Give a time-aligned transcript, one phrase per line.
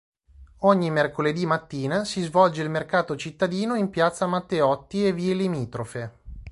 [0.61, 6.13] Ogni mercoledì mattina si svolge il mercato cittadino in piazza Matteotti e vie limitrofe.